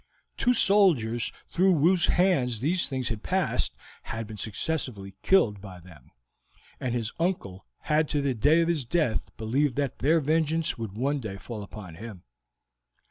[0.35, 6.09] Two soldiers through whose hands these things had passed, had been successively killed by them,
[6.79, 10.93] and his uncle had to the day of his death believed that their vengeance would
[10.93, 12.23] one day fall upon him.